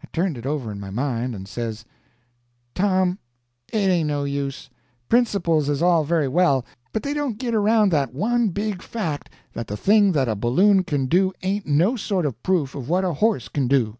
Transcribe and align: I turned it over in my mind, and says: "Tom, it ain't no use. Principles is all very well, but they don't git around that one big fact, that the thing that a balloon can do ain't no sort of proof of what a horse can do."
I 0.00 0.06
turned 0.12 0.38
it 0.38 0.46
over 0.46 0.70
in 0.70 0.78
my 0.78 0.90
mind, 0.90 1.34
and 1.34 1.48
says: 1.48 1.84
"Tom, 2.72 3.18
it 3.72 3.78
ain't 3.88 4.06
no 4.08 4.22
use. 4.22 4.70
Principles 5.08 5.68
is 5.68 5.82
all 5.82 6.04
very 6.04 6.28
well, 6.28 6.64
but 6.92 7.02
they 7.02 7.12
don't 7.12 7.36
git 7.36 7.52
around 7.52 7.88
that 7.90 8.14
one 8.14 8.50
big 8.50 8.80
fact, 8.80 9.28
that 9.54 9.66
the 9.66 9.76
thing 9.76 10.12
that 10.12 10.28
a 10.28 10.36
balloon 10.36 10.84
can 10.84 11.06
do 11.06 11.32
ain't 11.42 11.66
no 11.66 11.96
sort 11.96 12.26
of 12.26 12.40
proof 12.44 12.76
of 12.76 12.88
what 12.88 13.04
a 13.04 13.14
horse 13.14 13.48
can 13.48 13.66
do." 13.66 13.96